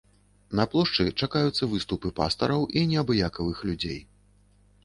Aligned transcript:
На 0.59 0.63
плошчы 0.71 1.03
чакаюцца 1.21 1.69
выступы 1.73 2.13
пастараў 2.21 2.67
і 2.81 2.85
неабыякавых 2.95 3.57
людзей. 3.69 3.99